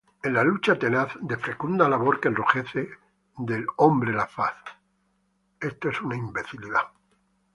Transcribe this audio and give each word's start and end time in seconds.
En 0.23 0.33
la 0.33 0.43
lucha 0.43 0.79
tenaz, 0.79 1.11
de 1.21 1.37
fecunda 1.37 1.87
labor 1.87 2.19
que 2.19 2.29
enrojece 2.29 2.89
del 3.45 3.67
hombre 3.75 4.13
la 4.13 4.25
faz 4.25 4.55